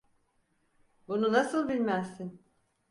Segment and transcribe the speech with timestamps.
[1.07, 2.41] Bunu nasıl bilmezsin?